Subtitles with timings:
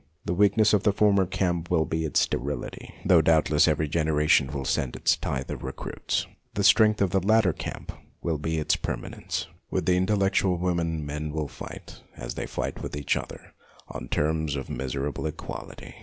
[0.25, 4.65] The weakness of the former camp will be its sterility, though doubtless every generation will
[4.65, 6.25] send its tithe of recruits.
[6.55, 9.45] The strength of the latter camp will be its permanence.
[9.69, 13.53] With the intellectual women men will fight, as they fight with each other,
[13.89, 15.93] on terms of miserable equality.